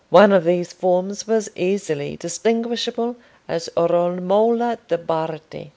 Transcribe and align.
One 0.09 0.31
of 0.31 0.45
these 0.45 0.73
forms 0.73 1.27
was 1.27 1.51
easily 1.55 2.17
distinguishable 2.17 3.17
as 3.47 3.69
Romola 3.77 4.79
de' 4.87 4.97
Bardi. 4.97 5.69